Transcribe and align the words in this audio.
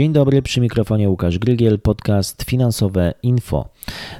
Dzień 0.00 0.12
dobry, 0.12 0.42
przy 0.42 0.60
mikrofonie 0.60 1.08
Łukasz 1.08 1.38
Grygiel, 1.38 1.80
podcast 1.80 2.42
Finansowe 2.42 3.14
Info. 3.22 3.68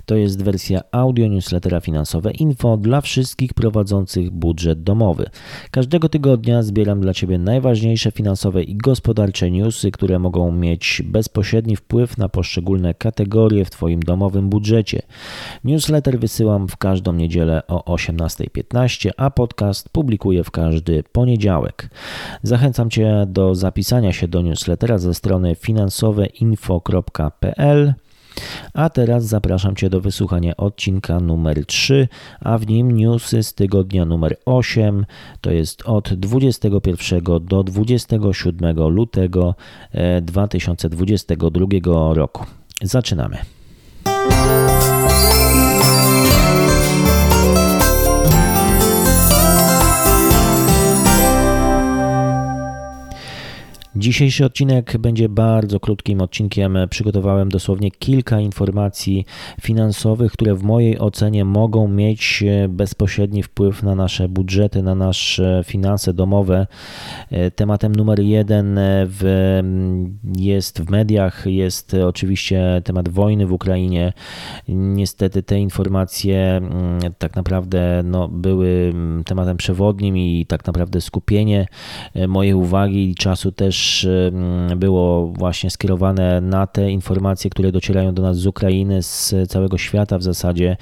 To 0.06 0.17
jest 0.17 0.42
wersja 0.42 0.80
audio 0.92 1.26
newslettera 1.26 1.80
Finansowe 1.80 2.31
Info 2.31 2.76
dla 2.76 3.01
wszystkich 3.01 3.54
prowadzących 3.54 4.31
budżet 4.31 4.82
domowy. 4.82 5.27
Każdego 5.71 6.08
tygodnia 6.08 6.63
zbieram 6.63 7.01
dla 7.01 7.14
Ciebie 7.14 7.38
najważniejsze 7.38 8.10
finansowe 8.10 8.63
i 8.63 8.77
gospodarcze 8.77 9.51
newsy, 9.51 9.90
które 9.90 10.19
mogą 10.19 10.53
mieć 10.53 11.03
bezpośredni 11.04 11.77
wpływ 11.77 12.19
na 12.19 12.28
poszczególne 12.28 12.94
kategorie 12.94 13.65
w 13.65 13.71
Twoim 13.71 14.01
domowym 14.01 14.49
budżecie. 14.49 15.03
Newsletter 15.65 16.19
wysyłam 16.19 16.69
w 16.69 16.77
każdą 16.77 17.12
niedzielę 17.12 17.62
o 17.66 17.95
18.15, 17.97 19.10
a 19.16 19.30
podcast 19.30 19.88
publikuję 19.88 20.45
w 20.45 20.51
każdy 20.51 21.02
poniedziałek. 21.02 21.90
Zachęcam 22.42 22.90
Cię 22.90 23.26
do 23.28 23.54
zapisania 23.54 24.12
się 24.12 24.28
do 24.28 24.42
newslettera 24.42 24.98
ze 24.98 25.15
strony 25.15 25.54
finansoweinfo.pl. 25.70 27.95
A 28.74 28.91
teraz 28.91 29.24
zapraszam 29.24 29.77
Cię 29.77 29.91
do 29.91 30.01
wysłuchania 30.01 30.56
odcinka 30.56 31.20
numer 31.20 31.66
3, 31.66 32.09
a 32.41 32.59
w 32.59 32.66
nim 32.66 32.96
newsy 32.96 33.43
z 33.43 33.55
tygodnia 33.55 34.05
numer 34.05 34.37
8, 34.46 35.06
to 35.41 35.51
jest 35.51 35.83
od 35.83 36.15
21 36.15 37.20
do 37.41 37.62
27 37.62 38.77
lutego 38.77 39.55
2022 40.23 41.65
e, 41.65 41.69
roku. 42.15 42.45
Zaczynamy. 42.82 43.37
Dzisiejszy 53.96 54.45
odcinek 54.45 54.99
będzie 54.99 55.29
bardzo 55.29 55.80
krótkim 55.80 56.21
odcinkiem. 56.21 56.79
Przygotowałem 56.91 57.49
dosłownie 57.49 57.91
kilka 57.91 58.41
informacji 58.41 59.27
finansowych, 59.60 60.33
które 60.33 60.55
w 60.55 60.63
mojej 60.63 60.99
ocenie 60.99 61.45
mogą 61.45 61.88
mieć 61.88 62.45
bezpośredni 62.68 63.43
wpływ 63.43 63.83
na 63.83 63.95
nasze 63.95 64.29
budżety, 64.29 64.83
na 64.83 64.95
nasze 64.95 65.63
finanse 65.67 66.15
domowe. 66.15 66.67
Tematem 67.57 67.97
numer 67.97 68.21
jeden 68.21 68.79
w, 69.07 69.61
jest 70.37 70.83
w 70.83 70.91
mediach, 70.91 71.47
jest 71.47 71.95
oczywiście 71.95 72.83
temat 72.85 73.09
wojny 73.09 73.47
w 73.47 73.53
Ukrainie. 73.53 74.13
Niestety 74.69 75.43
te 75.43 75.59
informacje 75.59 76.57
mm, 76.57 77.01
tak 77.19 77.37
naprawdę 77.37 78.03
no, 78.05 78.29
były 78.29 78.93
tematem 79.27 79.57
przewodnim 79.57 80.17
i 80.17 80.47
tak 80.49 80.67
naprawdę 80.67 81.01
skupienie 81.01 81.67
mojej 82.29 82.55
uwagi 82.55 83.11
i 83.11 83.15
czasu 83.15 83.53
też 83.53 83.80
było 84.77 85.27
właśnie 85.27 85.70
skierowane 85.70 86.41
na 86.41 86.67
te 86.67 86.91
informacje, 86.91 87.50
które 87.50 87.73
docierają 87.73 88.14
do 88.14 88.22
nas 88.22 88.37
z 88.37 88.47
Ukrainy, 88.47 89.03
z 89.03 89.34
całego 89.48 89.78
świata 89.78 90.19
w 90.19 90.22
zasadzie. 90.22 90.77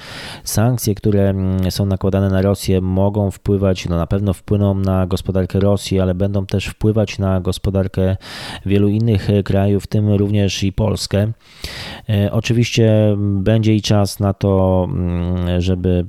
Sankcje, 0.45 0.95
które 0.95 1.35
są 1.71 1.87
nakładane 1.87 2.29
na 2.29 2.43
Rosję, 2.43 2.81
mogą 2.81 3.31
wpływać, 3.31 3.89
no 3.89 3.97
na 3.97 4.07
pewno 4.07 4.35
wpłyną 4.35 4.75
na 4.75 5.07
gospodarkę 5.07 5.61
Rosji, 5.61 6.01
ale 6.01 6.15
będą 6.15 6.47
też 6.47 6.67
wpływać 6.67 7.19
na 7.19 7.41
gospodarkę 7.41 8.17
wielu 8.67 8.89
innych 8.89 9.29
krajów, 9.45 9.85
w 9.85 9.87
tym 9.87 10.13
również 10.13 10.63
i 10.63 10.73
Polskę. 10.73 11.33
E, 12.09 12.33
oczywiście 12.33 13.17
będzie 13.19 13.75
i 13.75 13.83
czas 13.83 14.21
na 14.21 14.35
to, 14.35 14.89
żeby 15.59 16.07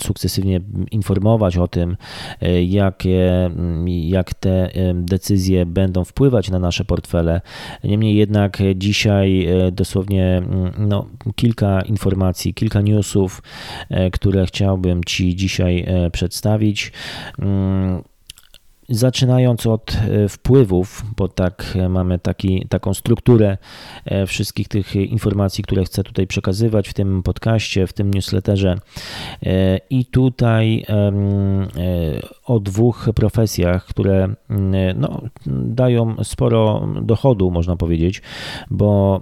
sukcesywnie 0.00 0.60
informować 0.90 1.56
o 1.56 1.68
tym, 1.68 1.96
e, 2.40 2.62
jakie, 2.64 3.50
jak 3.86 4.34
te 4.34 4.70
decyzje 4.94 5.66
będą 5.66 5.89
będą 5.90 6.04
wpływać 6.04 6.50
na 6.50 6.58
nasze 6.58 6.84
portfele. 6.84 7.40
Niemniej 7.84 8.16
jednak 8.16 8.58
dzisiaj 8.76 9.46
e, 9.46 9.72
dosłownie 9.72 10.36
mm, 10.36 10.72
no, 10.78 11.06
kilka 11.34 11.82
informacji, 11.82 12.54
kilka 12.54 12.80
newsów, 12.80 13.42
e, 13.88 14.10
które 14.10 14.46
chciałbym 14.46 15.04
Ci 15.04 15.36
dzisiaj 15.36 15.84
e, 15.86 16.10
przedstawić. 16.10 16.92
Mm, 17.38 18.02
Zaczynając 18.92 19.66
od 19.66 19.96
wpływów, 20.28 21.04
bo 21.16 21.28
tak 21.28 21.78
mamy 21.88 22.18
taki, 22.18 22.66
taką 22.68 22.94
strukturę 22.94 23.58
wszystkich 24.26 24.68
tych 24.68 24.96
informacji, 24.96 25.64
które 25.64 25.84
chcę 25.84 26.02
tutaj 26.02 26.26
przekazywać 26.26 26.88
w 26.88 26.94
tym 26.94 27.22
podcaście, 27.22 27.86
w 27.86 27.92
tym 27.92 28.10
newsletterze. 28.10 28.78
I 29.90 30.04
tutaj 30.04 30.86
o 32.50 32.60
dwóch 32.60 33.08
profesjach, 33.14 33.84
które 33.84 34.34
no, 34.96 35.22
dają 35.46 36.16
sporo 36.24 36.88
dochodu, 37.02 37.50
można 37.50 37.76
powiedzieć, 37.76 38.22
bo 38.70 39.20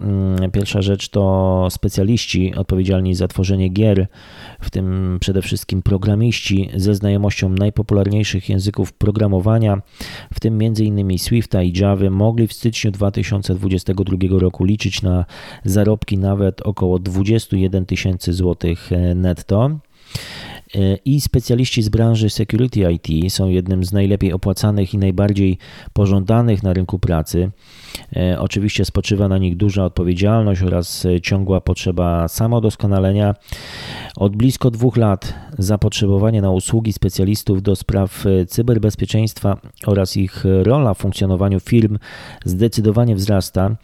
pierwsza 0.52 0.82
rzecz 0.82 1.08
to 1.08 1.66
specjaliści 1.70 2.54
odpowiedzialni 2.54 3.14
za 3.14 3.28
tworzenie 3.28 3.68
gier, 3.68 4.06
w 4.60 4.70
tym 4.70 5.16
przede 5.20 5.42
wszystkim 5.42 5.82
programiści 5.82 6.70
ze 6.74 6.94
znajomością 6.94 7.48
najpopularniejszych 7.48 8.48
języków 8.48 8.92
programowania 8.92 9.82
w 10.34 10.40
tym 10.40 10.58
m.in. 10.62 11.18
Swifta 11.18 11.62
i 11.62 11.72
Java, 11.78 12.10
mogli 12.10 12.46
w 12.46 12.52
styczniu 12.52 12.90
2022 12.90 14.16
roku 14.38 14.64
liczyć 14.64 15.02
na 15.02 15.24
zarobki 15.64 16.18
nawet 16.18 16.62
około 16.62 16.98
21 16.98 17.86
tysięcy 17.86 18.32
złotych 18.32 18.92
e, 18.92 19.14
netto. 19.14 19.70
I 21.04 21.20
specjaliści 21.20 21.82
z 21.82 21.88
branży 21.88 22.30
security 22.30 22.92
IT 22.92 23.32
są 23.32 23.48
jednym 23.48 23.84
z 23.84 23.92
najlepiej 23.92 24.32
opłacanych 24.32 24.94
i 24.94 24.98
najbardziej 24.98 25.58
pożądanych 25.92 26.62
na 26.62 26.72
rynku 26.72 26.98
pracy. 26.98 27.50
E, 28.16 28.40
oczywiście 28.40 28.84
spoczywa 28.84 29.28
na 29.28 29.38
nich 29.38 29.56
duża 29.56 29.84
odpowiedzialność 29.84 30.62
oraz 30.62 31.06
ciągła 31.22 31.60
potrzeba 31.60 32.28
samodoskonalenia. 32.28 33.34
Od 34.18 34.36
blisko 34.36 34.70
dwóch 34.70 34.96
lat 34.96 35.34
zapotrzebowanie 35.58 36.42
na 36.42 36.50
usługi 36.50 36.92
specjalistów 36.92 37.62
do 37.62 37.76
spraw 37.76 38.26
e, 38.26 38.46
cyberbezpieczeństwa 38.46 39.56
oraz 39.86 40.16
ich 40.16 40.44
rola 40.62 40.94
w 40.94 40.98
funkcjonowaniu 40.98 41.60
firm 41.60 41.98
zdecydowanie 42.44 43.14
wzrasta. 43.14 43.76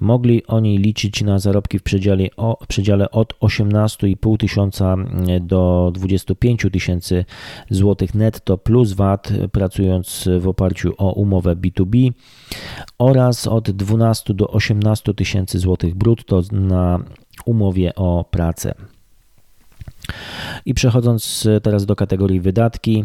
Mogli 0.00 0.46
oni 0.46 0.78
liczyć 0.78 1.22
na 1.22 1.38
zarobki 1.38 1.78
w 1.78 1.82
przedziale, 1.82 2.24
o, 2.36 2.58
w 2.62 2.66
przedziale 2.66 3.10
od 3.10 3.34
18,5 3.38 4.36
tysiąca 4.36 4.96
do 5.40 5.92
25 5.94 6.66
tysięcy 6.72 7.24
złotych 7.70 8.14
netto 8.14 8.58
plus 8.58 8.92
VAT, 8.92 9.32
pracując 9.52 10.28
w 10.40 10.48
oparciu 10.48 10.94
o 10.98 11.12
umowę 11.12 11.56
B2B 11.56 12.12
oraz 12.98 13.46
od 13.46 13.70
12 13.70 14.34
do 14.34 14.48
18 14.48 15.14
tysięcy 15.14 15.58
złotych 15.58 15.94
brutto 15.94 16.42
na 16.52 16.98
umowie 17.46 17.94
o 17.94 18.24
pracę. 18.30 18.74
I 20.66 20.74
przechodząc 20.74 21.48
teraz 21.62 21.86
do 21.86 21.96
kategorii 21.96 22.40
wydatki, 22.40 23.04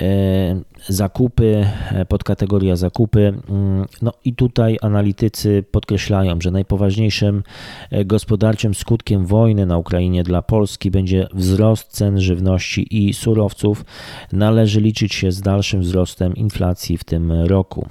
e, 0.00 0.60
zakupy, 0.88 1.66
e, 1.92 2.04
podkategoria 2.04 2.76
zakupy. 2.76 3.32
Mm, 3.48 3.86
no 4.02 4.12
i 4.24 4.34
tutaj 4.34 4.78
analitycy 4.82 5.64
podkreślają, 5.70 6.40
że 6.40 6.50
najpoważniejszym 6.50 7.42
e, 7.90 8.04
gospodarczym 8.04 8.74
skutkiem 8.74 9.26
wojny 9.26 9.66
na 9.66 9.78
Ukrainie 9.78 10.22
dla 10.22 10.42
Polski 10.42 10.90
będzie 10.90 11.26
wzrost 11.34 11.88
cen 11.88 12.20
żywności 12.20 13.08
i 13.08 13.14
surowców. 13.14 13.84
Należy 14.32 14.80
liczyć 14.80 15.14
się 15.14 15.32
z 15.32 15.40
dalszym 15.40 15.80
wzrostem 15.80 16.34
inflacji 16.34 16.98
w 16.98 17.04
tym 17.04 17.32
roku. 17.32 17.88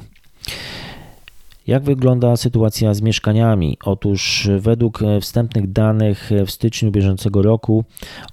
Jak 1.70 1.84
wygląda 1.84 2.38
sytuacja 2.38 2.94
z 2.94 3.02
mieszkaniami? 3.02 3.78
Otóż 3.84 4.50
według 4.60 5.00
wstępnych 5.22 5.72
danych 5.72 6.32
w 6.46 6.52
styczniu 6.52 6.92
bieżącego 6.92 7.42
roku 7.42 7.84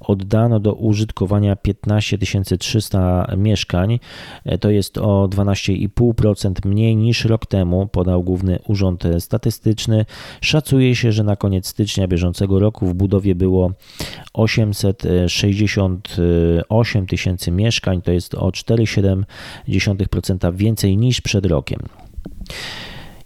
oddano 0.00 0.60
do 0.60 0.74
użytkowania 0.74 1.56
15 1.56 2.18
300 2.58 3.32
mieszkań. 3.36 3.98
To 4.60 4.70
jest 4.70 4.98
o 4.98 5.28
12,5% 5.28 6.66
mniej 6.66 6.96
niż 6.96 7.24
rok 7.24 7.46
temu, 7.46 7.86
podał 7.86 8.22
Główny 8.22 8.58
Urząd 8.68 9.04
Statystyczny. 9.18 10.04
Szacuje 10.40 10.96
się, 10.96 11.12
że 11.12 11.24
na 11.24 11.36
koniec 11.36 11.66
stycznia 11.66 12.08
bieżącego 12.08 12.58
roku 12.58 12.86
w 12.86 12.94
budowie 12.94 13.34
było 13.34 13.72
868 14.32 17.06
tysięcy 17.06 17.50
mieszkań, 17.50 18.02
to 18.02 18.12
jest 18.12 18.34
o 18.34 18.48
4,7% 18.48 20.54
więcej 20.54 20.96
niż 20.96 21.20
przed 21.20 21.46
rokiem. 21.46 21.80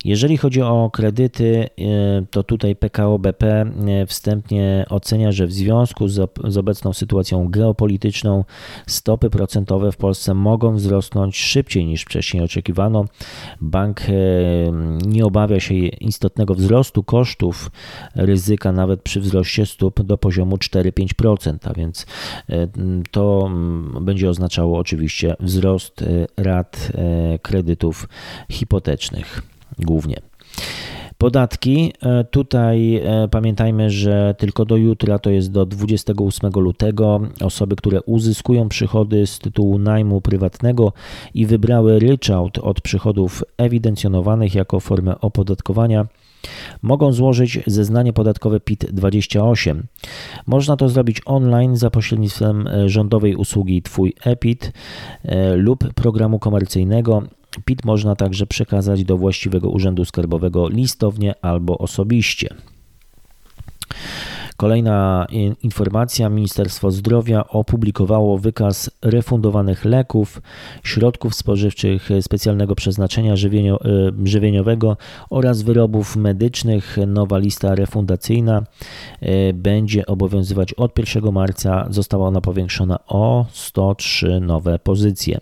Jeżeli 0.05 0.37
chodzi 0.37 0.63
o 0.63 0.91
kredyty, 0.93 1.69
e, 1.79 2.27
to 2.31 2.43
tutaj 2.43 2.77
PKO 2.77 3.19
BP 3.19 3.47
e, 3.49 4.07
wstępnie 4.07 4.87
ocenia, 4.91 5.33
że 5.33 5.47
w 5.47 5.53
związku 5.53 6.09
z, 6.09 6.57
obecną 6.59 6.93
sytuacją 6.93 7.49
geopolityczną 7.49 8.45
stopy 8.87 9.31
procentowe 9.31 9.93
w 9.93 9.97
Polsce 9.97 10.35
mogą 10.35 10.75
wzrosnąć 10.75 11.37
szybciej 11.37 11.87
niż 11.87 12.03
wcześniej 12.03 12.43
oczekiwano. 12.43 13.05
Bank 13.61 14.01
e, 14.01 14.13
nie 15.07 15.25
obawia 15.25 15.61
się 15.61 15.75
istotnego 15.75 16.55
wzrostu 16.55 17.05
kosztów 17.05 17.71
ryzyka 18.15 18.73
nawet 18.73 19.03
przy 19.03 19.21
wzroście 19.21 19.67
stóp 19.67 20.03
do 20.03 20.19
poziomu 20.19 20.57
4-5%, 20.57 21.59
a 21.65 21.75
więc 21.75 22.07
to 23.11 23.51
będzie 24.01 24.31
oznaczało 24.31 24.79
oczywiście 24.79 25.37
wzrost 25.41 26.05
rat 26.37 26.93
kredytów 27.43 28.09
hipotecznych 28.51 29.43
głównie. 29.79 30.21
Podatki. 31.21 31.93
E, 32.03 32.25
tutaj 32.25 32.97
e, 32.97 33.29
pamiętajmy, 33.31 33.91
że 33.91 34.35
tylko 34.39 34.65
do 34.65 34.77
jutra, 34.77 35.19
to 35.19 35.31
jest 35.31 35.53
do 35.53 35.67
28 35.67 36.51
lutego, 36.51 37.21
osoby, 37.41 37.77
które 37.77 38.03
uzyskują 38.03 38.69
przychody 38.69 39.27
z 39.27 39.39
tytułu 39.39 39.79
najmu 39.79 40.21
prywatnego 40.21 40.93
i 41.35 41.47
wybrały 41.47 41.99
ryczałt 41.99 42.59
od 42.59 42.81
przychodów 42.81 43.45
ewidencjonowanych 43.59 44.55
jako 44.55 44.81
formę 44.81 45.21
opodatkowania, 45.21 46.07
mogą 46.83 47.13
złożyć 47.13 47.61
zeznanie 47.67 48.13
podatkowe 48.13 48.61
PIT-28. 48.61 49.83
Można 50.47 50.77
to 50.77 50.89
zrobić 50.89 51.21
online 51.25 51.77
za 51.77 51.91
pośrednictwem 51.91 52.67
e, 52.67 52.89
rządowej 52.89 53.37
usługi 53.37 53.83
Twój 53.83 54.15
EPIT 54.25 54.73
lub 55.57 55.95
programu 55.95 56.39
komercyjnego 56.39 57.23
PIT 57.65 57.85
można 57.85 58.17
także 58.17 58.47
przekazać 58.47 59.05
do 59.05 59.17
właściwego 59.17 59.71
urzędu 59.71 60.05
skarbowego 60.05 60.69
listownie 60.69 61.35
albo 61.43 61.79
osobiście. 61.79 62.55
Kolejna 64.61 65.27
informacja: 65.63 66.29
Ministerstwo 66.29 66.91
Zdrowia 66.91 67.49
opublikowało 67.49 68.39
wykaz 68.39 68.91
refundowanych 69.03 69.85
leków, 69.85 70.43
środków 70.83 71.35
spożywczych 71.35 72.09
specjalnego 72.21 72.75
przeznaczenia 72.75 73.37
żywienio, 73.37 73.79
e, 73.85 73.89
żywieniowego 74.25 74.97
oraz 75.31 75.63
wyrobów 75.63 76.17
medycznych. 76.17 76.97
Nowa 77.07 77.39
lista 77.39 77.75
refundacyjna 77.75 78.63
e, 79.21 79.53
będzie 79.53 80.07
obowiązywać 80.07 80.75
od 80.75 80.99
1 80.99 81.33
marca. 81.33 81.87
Została 81.91 82.29
ona 82.29 82.41
powiększona 82.41 82.99
o 83.07 83.47
103 83.53 84.41
nowe 84.41 84.79
pozycje. 84.79 85.41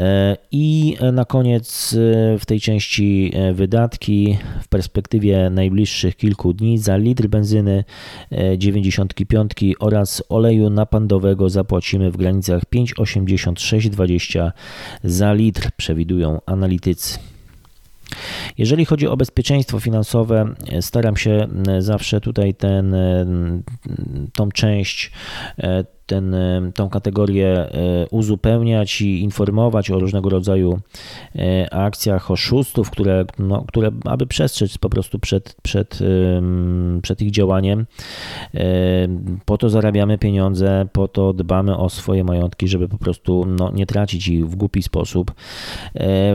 E, 0.00 0.36
I 0.52 0.96
na 1.12 1.24
koniec 1.24 1.92
e, 1.92 2.38
w 2.38 2.46
tej 2.46 2.60
części 2.60 3.32
e, 3.34 3.52
wydatki 3.52 4.38
w 4.62 4.68
perspektywie 4.68 5.50
najbliższych 5.50 6.16
kilku 6.16 6.52
dni 6.52 6.78
za 6.78 6.96
litr 6.96 7.28
benzyny 7.28 7.84
95 8.56 9.52
oraz 9.80 10.22
oleju 10.28 10.70
napędowego 10.70 11.50
zapłacimy 11.50 12.10
w 12.10 12.16
granicach 12.16 12.62
5,8620 12.74 14.50
za 15.04 15.32
litr, 15.32 15.70
przewidują 15.76 16.40
analitycy. 16.46 17.18
Jeżeli 18.58 18.84
chodzi 18.84 19.06
o 19.06 19.16
bezpieczeństwo 19.16 19.80
finansowe, 19.80 20.54
staram 20.80 21.16
się 21.16 21.48
zawsze 21.78 22.20
tutaj 22.20 22.54
ten, 22.54 22.96
tą 24.34 24.50
część 24.50 25.12
ten, 26.10 26.36
tą 26.74 26.88
kategorię 26.88 27.48
e, 27.48 27.70
uzupełniać 28.10 29.00
i 29.00 29.22
informować 29.22 29.90
o 29.90 29.98
różnego 29.98 30.30
rodzaju 30.30 30.80
e, 31.36 31.74
akcjach 31.74 32.30
oszustów, 32.30 32.90
które, 32.90 33.24
no, 33.38 33.64
które 33.68 33.90
aby 34.04 34.26
przestrzec 34.26 34.78
po 34.78 34.90
prostu 34.90 35.18
przed, 35.18 35.56
przed, 35.62 35.98
przed 37.02 37.22
ich 37.22 37.30
działaniem. 37.30 37.86
E, 38.54 38.64
po 39.44 39.58
to 39.58 39.70
zarabiamy 39.70 40.18
pieniądze, 40.18 40.86
po 40.92 41.08
to 41.08 41.32
dbamy 41.32 41.76
o 41.76 41.88
swoje 41.88 42.24
majątki, 42.24 42.68
żeby 42.68 42.88
po 42.88 42.98
prostu 42.98 43.46
no, 43.46 43.70
nie 43.72 43.86
tracić 43.86 44.28
ich 44.28 44.48
w 44.48 44.56
głupi 44.56 44.82
sposób. 44.82 45.32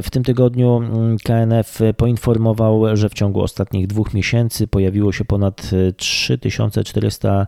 W 0.03 0.07
tym 0.11 0.23
tygodniu 0.23 0.77
mm, 0.77 1.17
KNF 1.17 1.79
poinformował, 1.97 2.97
że 2.97 3.09
w 3.09 3.13
ciągu 3.13 3.41
ostatnich 3.41 3.87
dwóch 3.87 4.13
miesięcy 4.13 4.67
pojawiło 4.67 5.11
się 5.11 5.25
ponad 5.25 5.71
3400 5.97 7.47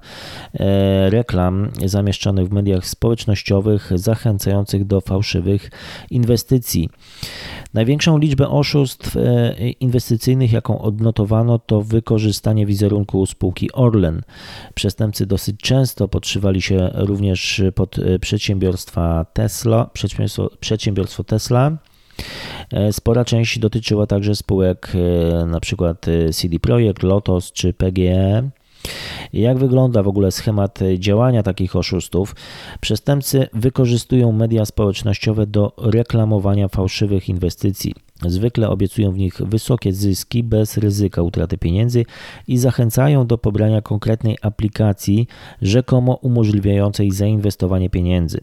reklam 1.10 1.70
zamieszczonych 1.86 2.17
w 2.26 2.52
mediach 2.52 2.88
społecznościowych 2.88 3.92
zachęcających 3.96 4.86
do 4.86 5.02
fałszywych 5.02 5.72
inwestycji. 6.10 6.90
Największą 7.74 8.18
liczbę 8.18 8.50
oszustw 8.50 9.18
e, 9.18 9.54
inwestycyjnych, 9.70 10.52
jaką 10.52 10.82
odnotowano, 10.82 11.60
to 11.60 11.82
wykorzystanie 11.82 12.66
wizerunku 12.66 13.26
spółki 13.26 13.72
Orlen. 13.72 14.22
Przestępcy 14.74 15.26
dosyć 15.26 15.60
często 15.62 16.08
podszywali 16.08 16.62
się 16.62 16.90
również 16.94 17.62
pod 17.76 18.00
e, 18.00 18.20
przedsiębiorstwa 18.20 19.26
Tesla, 19.34 19.90
przedsiębiorstwo, 19.94 20.50
przedsiębiorstwo 20.60 21.24
Tesla. 21.24 21.78
E, 22.74 22.94
spora 22.94 23.26
część 23.26 23.60
dotyczyła 23.60 24.08
także 24.08 24.36
spółek 24.36 24.94
np. 25.42 25.96
CD 26.34 26.60
Projekt, 26.60 27.04
Lotos 27.04 27.52
czy 27.52 27.74
PGE. 27.74 28.50
Jak 29.34 29.58
wygląda 29.58 30.04
w 30.04 30.08
ogóle 30.08 30.32
schemat 30.32 30.80
działania 30.98 31.44
takich 31.44 31.76
oszustów? 31.76 32.36
Przestępcy 32.82 33.48
wykorzystują 33.54 34.32
media 34.32 34.66
społecznościowe 34.66 35.48
do 35.48 35.74
reklamowania 35.78 36.68
fałszywych 36.68 37.30
inwestycji. 37.30 37.96
Zwykle 38.26 38.70
obiecują 38.70 39.12
w 39.12 39.18
nich 39.18 39.42
wysokie 39.42 39.94
zyski 39.94 40.44
bez 40.44 40.78
ryzyka 40.78 41.22
utraty 41.22 41.58
pieniędzy 41.58 42.06
i 42.48 42.58
zachęcają 42.58 43.28
do 43.28 43.38
pobrania 43.38 43.82
konkretnej 43.82 44.38
aplikacji, 44.42 45.28
rzekomo 45.62 46.14
umożliwiającej 46.14 47.12
zainwestowanie 47.12 47.90
pieniędzy. 47.90 48.42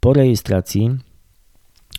Po 0.00 0.12
rejestracji 0.12 0.90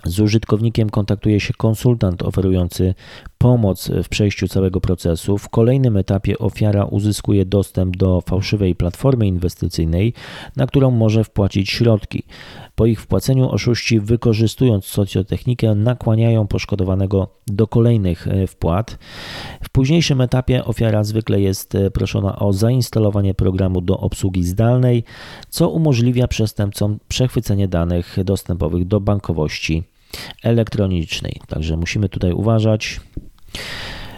z 0.05 0.19
użytkownikiem 0.19 0.89
kontaktuje 0.89 1.39
się 1.39 1.53
konsultant 1.53 2.21
oferujący 2.23 2.93
pomoc 3.37 3.91
w 4.03 4.09
przejściu 4.09 4.47
całego 4.47 4.81
procesu. 4.81 5.37
W 5.37 5.49
kolejnym 5.49 5.97
etapie 5.97 6.37
ofiara 6.37 6.85
uzyskuje 6.85 7.45
dostęp 7.45 7.97
do 7.97 8.21
fałszywej 8.21 8.75
platformy 8.75 9.27
inwestycyjnej, 9.27 10.13
na 10.55 10.67
którą 10.67 10.91
może 10.91 11.23
wpłacić 11.23 11.69
środki. 11.69 12.23
Po 12.75 12.85
ich 12.85 13.01
wpłaceniu 13.01 13.49
oszuści, 13.49 13.99
wykorzystując 13.99 14.85
socjotechnikę, 14.85 15.75
nakłaniają 15.75 16.47
poszkodowanego 16.47 17.27
do 17.47 17.67
kolejnych 17.67 18.27
e, 18.27 18.47
wpłat. 18.47 18.97
W 19.63 19.69
późniejszym 19.69 20.21
etapie 20.21 20.65
ofiara 20.65 21.03
zwykle 21.03 21.41
jest 21.41 21.75
e, 21.75 21.91
proszona 21.91 22.39
o 22.39 22.53
zainstalowanie 22.53 23.33
programu 23.33 23.81
do 23.81 23.99
obsługi 23.99 24.43
zdalnej, 24.43 25.03
co 25.49 25.69
umożliwia 25.69 26.27
przestępcom 26.27 26.99
przechwycenie 27.07 27.67
danych 27.67 28.17
dostępowych 28.23 28.87
do 28.87 28.99
bankowości 28.99 29.90
elektronicznej. 30.43 31.41
Także 31.47 31.77
musimy 31.77 32.09
tutaj 32.09 32.31
uważać. 32.31 32.99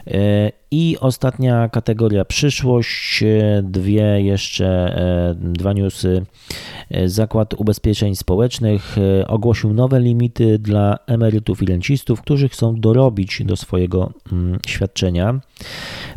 E, 0.08 0.52
I 0.72 0.98
ostatnia 1.00 1.70
kategoria 1.70 2.26
przyszłość, 2.26 3.24
e, 3.24 3.62
dwie 3.64 4.22
jeszcze, 4.22 4.66
e, 4.66 5.36
dwa 5.38 5.74
newsy. 5.74 6.26
Zakład 7.06 7.54
Ubezpieczeń 7.54 8.16
Społecznych 8.16 8.96
ogłosił 9.28 9.74
nowe 9.74 10.00
limity 10.00 10.60
dla 10.60 10.98
emerytów 11.08 11.64
i 11.64 11.66
rencistów, 11.66 12.22
którzy 12.22 12.50
chcą 12.50 12.76
dorobić 12.76 13.42
do 13.46 13.58
swojego 13.58 14.14
mm, 14.32 14.60
świadczenia. 14.68 15.40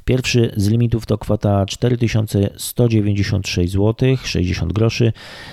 Pierwszy 0.04 0.52
z 0.56 0.68
limitów 0.68 1.06
to 1.06 1.18
kwota 1.18 1.66
4196 1.66 3.72
zł 3.72 4.16
60 4.24 4.72
groszy, 4.72 5.12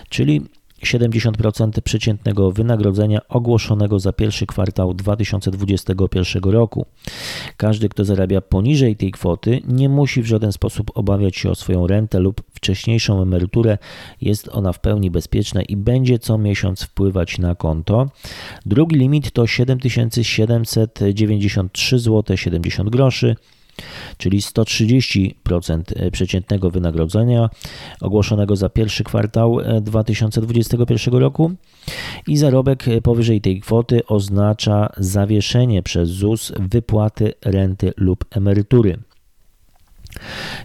czyli 0.09 0.41
70% 0.83 1.81
przeciętnego 1.81 2.51
wynagrodzenia 2.51 3.19
ogłoszonego 3.29 3.99
za 3.99 4.13
pierwszy 4.13 4.45
kwartał 4.45 4.93
2021 4.93 6.43
roku. 6.43 6.85
Każdy, 7.57 7.89
kto 7.89 8.05
zarabia 8.05 8.41
poniżej 8.41 8.95
tej 8.95 9.11
kwoty, 9.11 9.61
nie 9.67 9.89
musi 9.89 10.21
w 10.21 10.25
żaden 10.25 10.51
sposób 10.51 10.91
obawiać 10.93 11.35
się 11.35 11.49
o 11.49 11.55
swoją 11.55 11.87
rentę 11.87 12.19
lub 12.19 12.41
wcześniejszą 12.53 13.21
emeryturę. 13.21 13.77
Jest 14.21 14.49
ona 14.51 14.73
w 14.73 14.79
pełni 14.79 15.11
bezpieczna 15.11 15.61
i 15.61 15.77
będzie 15.77 16.19
co 16.19 16.37
miesiąc 16.37 16.83
wpływać 16.83 17.37
na 17.37 17.55
konto. 17.55 18.09
Drugi 18.65 18.95
limit 18.95 19.31
to 19.31 19.47
7793 19.47 21.99
zł 21.99 22.37
70 22.37 22.89
groszy 22.89 23.35
czyli 24.17 24.39
130% 24.41 25.81
e, 25.95 26.11
przeciętnego 26.11 26.69
wynagrodzenia 26.69 27.49
ogłoszonego 28.01 28.55
za 28.55 28.69
pierwszy 28.69 29.03
kwartał 29.03 29.57
2021 29.81 31.15
e, 31.15 31.19
roku 31.19 31.51
i 32.27 32.37
zarobek 32.37 32.87
e, 32.87 33.01
powyżej 33.01 33.41
tej 33.41 33.59
kwoty 33.59 34.05
oznacza 34.07 34.89
zawieszenie 34.97 35.83
przez 35.83 36.09
ZUS 36.09 36.51
wypłaty 36.59 37.33
renty 37.45 37.93
lub 37.97 38.25
emerytury. 38.31 38.99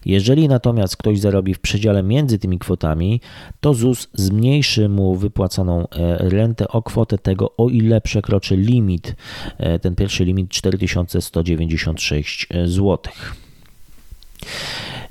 Jeżeli 0.04 0.48
natomiast 0.48 0.96
ktoś 0.96 1.20
zarobi 1.20 1.54
w 1.54 1.60
przedziale 1.60 2.02
między 2.02 2.38
tymi 2.38 2.58
kwotami, 2.58 3.20
to 3.60 3.74
ZUS 3.74 4.08
zmniejszy 4.14 4.88
mu 4.88 5.16
wypłacaną 5.16 5.88
e, 5.88 6.28
rentę 6.28 6.68
o 6.68 6.82
kwotę 6.82 7.18
tego, 7.18 7.56
o 7.56 7.68
ile 7.68 8.00
przekroczy 8.00 8.56
limit, 8.56 9.14
e, 9.58 9.78
ten 9.78 9.94
pierwszy 9.94 10.24
limit 10.24 10.50
4196 10.50 12.48
zł. 12.64 12.98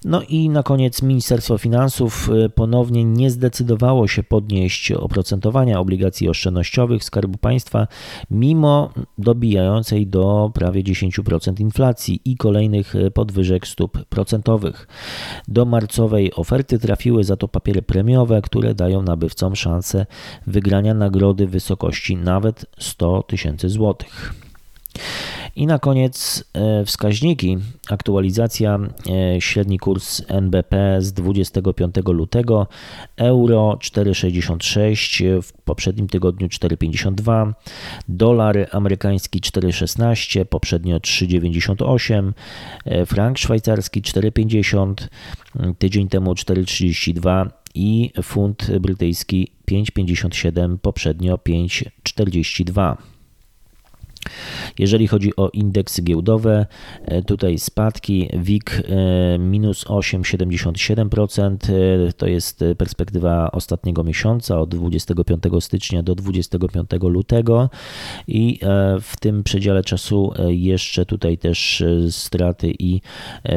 No 0.05 0.21
i 0.21 0.49
na 0.49 0.63
koniec 0.63 1.01
Ministerstwo 1.01 1.57
Finansów 1.57 2.29
y, 2.45 2.49
ponownie 2.49 3.03
nie 3.03 3.31
zdecydowało 3.31 4.07
się 4.07 4.23
podnieść 4.23 4.91
oprocentowania 4.91 5.79
obligacji 5.79 6.29
oszczędnościowych 6.29 7.03
Skarbu 7.03 7.37
Państwa, 7.37 7.87
mimo 8.31 8.89
dobijającej 9.17 10.07
do 10.07 10.51
prawie 10.53 10.83
10% 10.83 11.61
inflacji 11.61 12.21
i 12.25 12.37
kolejnych 12.37 12.95
y, 12.95 13.11
podwyżek 13.11 13.67
stóp 13.67 14.05
procentowych. 14.05 14.87
Do 15.47 15.65
marcowej 15.65 16.33
oferty 16.33 16.79
trafiły 16.79 17.23
za 17.23 17.35
to 17.35 17.47
papiery 17.47 17.81
premiowe, 17.81 18.41
które 18.41 18.75
dają 18.75 19.01
nabywcom 19.01 19.55
szansę 19.55 20.05
wygrania 20.47 20.93
nagrody 20.93 21.47
w 21.47 21.51
wysokości 21.51 22.17
nawet 22.17 22.65
100 22.79 23.23
tysięcy 23.23 23.69
złotych. 23.69 24.46
I 25.57 25.65
na 25.65 25.79
koniec 25.79 26.43
wskaźniki. 26.85 27.57
Aktualizacja 27.89 28.79
średni 29.39 29.79
kurs 29.79 30.21
NBP 30.27 31.01
z 31.01 31.13
25 31.13 31.95
lutego 32.05 32.67
euro 33.17 33.77
4,66 33.81 35.41
w 35.41 35.53
poprzednim 35.53 36.07
tygodniu 36.07 36.47
4,52 36.47 37.53
dolar 38.09 38.67
amerykański 38.71 39.41
4,16 39.41 40.45
poprzednio 40.45 40.97
3,98 40.97 42.31
frank 43.05 43.37
szwajcarski 43.37 44.01
4,50 44.01 44.93
tydzień 45.77 46.07
temu 46.07 46.33
4,32 46.33 47.49
i 47.75 48.11
funt 48.23 48.71
brytyjski 48.79 49.51
5,57, 49.71 50.77
poprzednio 50.77 51.35
5,42. 51.35 53.16
Jeżeli 54.79 55.07
chodzi 55.07 55.35
o 55.35 55.49
indeksy 55.49 56.01
giełdowe, 56.01 56.65
e, 57.05 57.21
tutaj 57.21 57.57
spadki 57.57 58.29
WIG 58.33 58.71
e, 58.71 59.39
minus 59.39 59.85
8,77%, 59.85 61.69
e, 61.69 62.13
to 62.13 62.27
jest 62.27 62.63
perspektywa 62.77 63.51
ostatniego 63.51 64.03
miesiąca 64.03 64.59
od 64.59 64.75
25 64.75 65.43
stycznia 65.59 66.03
do 66.03 66.15
25 66.15 66.89
lutego 67.01 67.69
i 68.27 68.59
w 69.01 69.13
tym 69.19 69.43
przedziale 69.43 69.83
czasu 69.83 70.33
jeszcze 70.47 71.05
tutaj 71.05 71.37
też 71.37 71.83
straty 72.09 72.73
i 72.79 73.01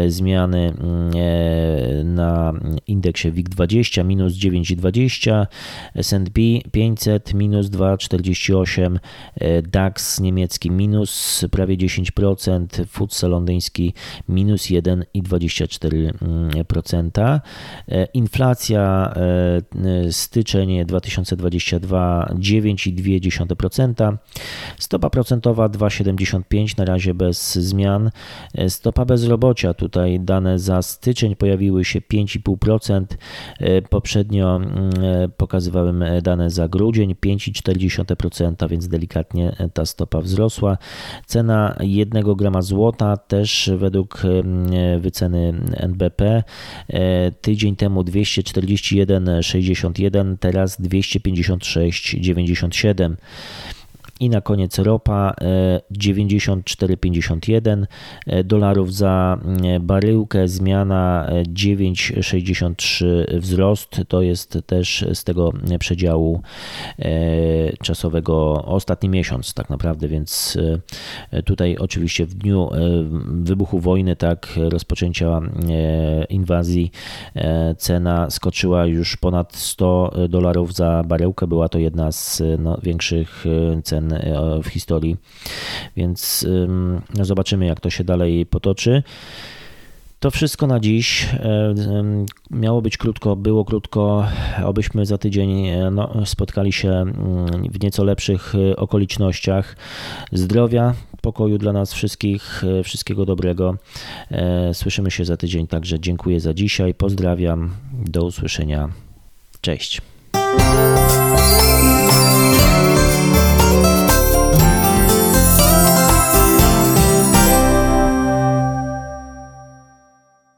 zmiany 0.08 0.72
mm, 0.80 2.14
na 2.14 2.52
indeksie 2.86 3.32
WIG20 3.32 4.04
minus 4.04 4.32
9,20, 4.32 5.46
S&P 5.94 6.40
500 6.72 7.34
minus 7.34 7.66
2,48, 7.66 8.98
DAX 9.62 10.20
niemiecki 10.20 10.59
minus 10.68 11.00
minus 11.00 11.44
prawie 11.50 11.76
10%, 11.76 12.66
FTSE 12.86 13.28
londyński 13.28 13.94
minus 14.28 14.62
1,24%. 14.62 17.40
E, 17.88 18.04
inflacja 18.14 19.12
e, 19.16 19.60
styczeń 20.12 20.86
2022 20.86 22.34
9,2%, 22.38 24.16
stopa 24.78 25.10
procentowa 25.10 25.68
2,75 25.68 26.78
na 26.78 26.84
razie 26.84 27.14
bez 27.14 27.54
zmian. 27.54 28.10
E, 28.54 28.70
stopa 28.70 29.04
bezrobocia 29.04 29.74
tutaj 29.74 30.20
dane 30.20 30.58
za 30.58 30.82
styczeń 30.82 31.36
pojawiły 31.36 31.84
się 31.84 32.00
5,5%. 32.00 33.04
Poprzednio 33.90 34.56
mm, 34.56 34.90
pokazywałem 35.36 36.04
dane 36.22 36.50
za 36.50 36.68
grudzień 36.68 37.14
5,4%, 37.14 38.68
więc 38.68 38.88
delikatnie 38.88 39.56
ta 39.74 39.86
stopa 39.86 40.20
wzrosła. 40.20 40.49
Cena 41.26 41.76
1 41.80 42.34
grama 42.34 42.62
złota 42.62 43.16
też 43.16 43.70
według 43.76 44.22
wyceny 44.98 45.52
NBP 45.76 46.42
e, 46.88 47.30
tydzień 47.30 47.76
temu 47.76 48.02
241,61, 48.02 50.36
teraz 50.40 50.80
256,97. 50.80 53.16
I 54.20 54.30
na 54.30 54.40
koniec 54.40 54.78
ropa 54.78 55.34
94,51 55.92 57.82
e, 57.82 57.86
e, 58.26 58.44
dolarów 58.44 58.94
za 58.94 59.38
e, 59.64 59.80
baryłkę, 59.80 60.48
zmiana 60.48 61.28
9,63 61.42 63.38
wzrost. 63.38 64.00
To 64.08 64.22
jest 64.22 64.58
też 64.66 65.04
z 65.14 65.24
tego 65.24 65.52
przedziału 65.78 66.42
czasowego 67.82 68.64
ostatni 68.64 69.08
miesiąc, 69.08 69.54
tak 69.54 69.70
naprawdę, 69.70 70.08
więc 70.08 70.58
tutaj 71.44 71.76
oczywiście 71.76 72.26
w 72.26 72.34
dniu 72.34 72.70
wybuchu 73.26 73.78
wojny, 73.78 74.16
tak, 74.16 74.52
rozpoczęcia 74.56 75.40
inwazji, 76.28 76.90
cena 77.78 78.30
skoczyła 78.30 78.86
już 78.86 79.16
ponad 79.16 79.56
100 79.56 80.14
dolarów 80.28 80.74
za 80.74 81.02
baryłkę. 81.06 81.46
Była 81.46 81.68
to 81.68 81.78
jedna 81.78 82.12
z 82.12 82.42
no, 82.58 82.78
większych 82.82 83.44
cen 83.84 84.09
E, 84.12 84.60
w 84.62 84.66
historii. 84.66 85.16
Więc 85.96 86.46
no 87.14 87.24
zobaczymy, 87.24 87.66
jak 87.66 87.80
to 87.80 87.90
się 87.90 88.04
dalej 88.04 88.46
potoczy. 88.46 89.02
To 90.20 90.30
wszystko 90.30 90.66
na 90.66 90.80
dziś. 90.80 91.28
E, 91.34 91.74
miało 92.50 92.82
być 92.82 92.96
krótko, 92.96 93.36
było 93.36 93.64
krótko, 93.64 94.26
obyśmy 94.64 95.06
za 95.06 95.18
tydzień 95.18 95.66
e, 95.66 95.90
no, 95.90 96.26
spotkali 96.26 96.72
się 96.72 96.90
mm, 96.90 97.16
w 97.70 97.82
nieco 97.82 98.04
lepszych 98.04 98.52
okolicznościach. 98.76 99.76
Zdrowia, 100.32 100.94
pokoju 101.22 101.58
dla 101.58 101.72
nas 101.72 101.92
wszystkich, 101.92 102.62
wszystkiego 102.84 103.24
dobrego. 103.24 103.76
Słyszymy 104.72 105.10
się 105.10 105.24
za 105.24 105.36
tydzień, 105.36 105.66
także 105.66 106.00
dziękuję 106.00 106.40
za 106.40 106.54
dzisiaj. 106.54 106.94
Pozdrawiam, 106.94 107.70
do 107.92 108.24
usłyszenia. 108.24 108.88
Cześć. 109.60 110.00